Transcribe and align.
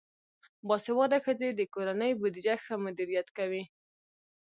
باسواده 0.67 1.17
ښځې 1.25 1.49
د 1.53 1.61
کورنۍ 1.73 2.11
بودیجه 2.19 2.55
ښه 2.63 2.75
مدیریت 2.85 3.27
کوي. 3.37 3.63